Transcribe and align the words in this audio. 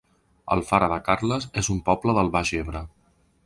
Alfara 0.55 0.87
de 0.93 0.97
Carles 1.09 1.47
es 1.63 1.71
un 1.77 1.85
poble 1.91 2.19
del 2.21 2.33
Baix 2.39 2.57
Ebre 2.65 2.87